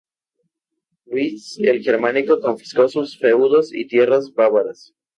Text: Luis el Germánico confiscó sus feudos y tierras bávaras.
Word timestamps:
Luis 1.05 1.59
el 1.59 1.83
Germánico 1.83 2.39
confiscó 2.41 2.89
sus 2.89 3.19
feudos 3.19 3.71
y 3.71 3.85
tierras 3.87 4.33
bávaras. 4.33 4.95